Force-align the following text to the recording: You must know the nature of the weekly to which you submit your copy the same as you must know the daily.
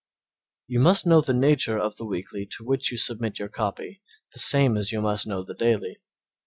You 0.65 0.79
must 0.79 1.05
know 1.05 1.21
the 1.21 1.31
nature 1.35 1.77
of 1.77 1.95
the 1.97 2.07
weekly 2.07 2.47
to 2.57 2.63
which 2.63 2.91
you 2.91 2.97
submit 2.97 3.37
your 3.37 3.49
copy 3.49 4.01
the 4.33 4.39
same 4.39 4.75
as 4.75 4.91
you 4.91 4.99
must 4.99 5.27
know 5.27 5.43
the 5.43 5.53
daily. 5.53 6.01